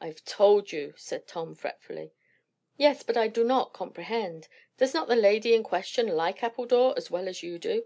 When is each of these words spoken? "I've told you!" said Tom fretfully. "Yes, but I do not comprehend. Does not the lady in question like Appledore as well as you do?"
"I've 0.00 0.24
told 0.24 0.72
you!" 0.72 0.94
said 0.96 1.28
Tom 1.28 1.54
fretfully. 1.54 2.12
"Yes, 2.76 3.04
but 3.04 3.16
I 3.16 3.28
do 3.28 3.44
not 3.44 3.72
comprehend. 3.72 4.48
Does 4.78 4.92
not 4.94 5.06
the 5.06 5.14
lady 5.14 5.54
in 5.54 5.62
question 5.62 6.08
like 6.08 6.42
Appledore 6.42 6.92
as 6.96 7.08
well 7.08 7.28
as 7.28 7.44
you 7.44 7.60
do?" 7.60 7.84